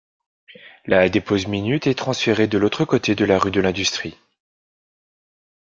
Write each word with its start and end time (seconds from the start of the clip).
La 0.87 1.07
dépose 1.09 1.45
minute 1.45 1.85
est 1.85 1.93
transférée 1.93 2.47
de 2.47 2.57
l'autre 2.57 2.85
côté 2.85 3.13
de 3.13 3.23
la 3.23 3.37
rue 3.37 3.51
de 3.51 3.61
l'Industrie. 3.61 4.17